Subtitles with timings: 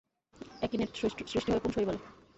[0.59, 1.49] Akinete সৃষ্টি
[1.51, 1.99] হয় কোন শৈবালে?